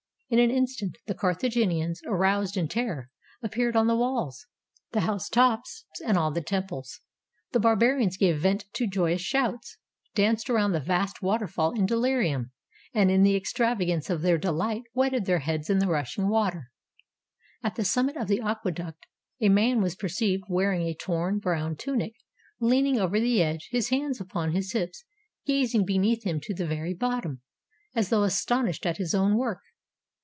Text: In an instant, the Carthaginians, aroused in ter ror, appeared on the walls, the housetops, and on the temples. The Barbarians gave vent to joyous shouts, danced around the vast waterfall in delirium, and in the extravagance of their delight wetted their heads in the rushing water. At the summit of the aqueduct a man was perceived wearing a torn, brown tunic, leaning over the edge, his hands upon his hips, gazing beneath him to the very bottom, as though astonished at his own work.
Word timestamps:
In 0.33 0.39
an 0.39 0.49
instant, 0.49 0.97
the 1.07 1.13
Carthaginians, 1.13 1.99
aroused 2.07 2.55
in 2.55 2.69
ter 2.69 2.85
ror, 2.87 3.05
appeared 3.43 3.75
on 3.75 3.87
the 3.87 3.97
walls, 3.97 4.45
the 4.93 5.01
housetops, 5.01 5.83
and 6.05 6.17
on 6.17 6.31
the 6.35 6.41
temples. 6.41 7.01
The 7.51 7.59
Barbarians 7.59 8.15
gave 8.15 8.39
vent 8.39 8.63
to 8.75 8.87
joyous 8.87 9.19
shouts, 9.19 9.77
danced 10.15 10.49
around 10.49 10.71
the 10.71 10.79
vast 10.79 11.21
waterfall 11.21 11.73
in 11.77 11.85
delirium, 11.85 12.53
and 12.93 13.11
in 13.11 13.23
the 13.23 13.35
extravagance 13.35 14.09
of 14.09 14.21
their 14.21 14.37
delight 14.37 14.83
wetted 14.93 15.25
their 15.25 15.39
heads 15.39 15.69
in 15.69 15.79
the 15.79 15.87
rushing 15.89 16.29
water. 16.29 16.71
At 17.61 17.75
the 17.75 17.83
summit 17.83 18.15
of 18.15 18.29
the 18.29 18.39
aqueduct 18.39 19.05
a 19.41 19.49
man 19.49 19.81
was 19.81 19.97
perceived 19.97 20.45
wearing 20.47 20.87
a 20.87 20.93
torn, 20.95 21.39
brown 21.39 21.75
tunic, 21.75 22.13
leaning 22.61 22.97
over 22.97 23.19
the 23.19 23.43
edge, 23.43 23.67
his 23.69 23.89
hands 23.89 24.21
upon 24.21 24.53
his 24.53 24.71
hips, 24.71 25.03
gazing 25.45 25.83
beneath 25.83 26.23
him 26.23 26.39
to 26.43 26.53
the 26.53 26.65
very 26.65 26.93
bottom, 26.93 27.41
as 27.93 28.07
though 28.07 28.23
astonished 28.23 28.85
at 28.85 28.95
his 28.95 29.13
own 29.13 29.35
work. 29.37 29.59